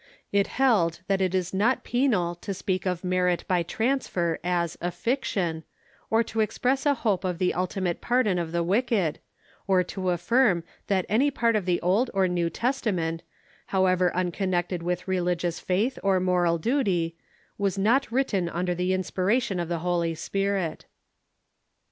[0.31, 4.89] It held that it is not penal to speak of merit by transfer as a
[4.89, 5.63] "fiction,"
[6.09, 9.17] or to express a hope of the ultimate pardon of the Avicked,
[9.67, 13.21] or to afHrm that any part of the Old or New Testament,
[13.67, 17.15] however unconnected Avith religious faith or moral duty,
[17.59, 20.85] Avas not Avritten under the inspiration of the H0I3'" Spirit.